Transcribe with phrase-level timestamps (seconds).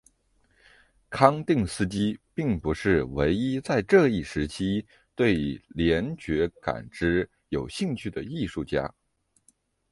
[1.11, 8.91] 康定斯基并不是唯一在这一时期对联觉感知有兴趣的艺术家。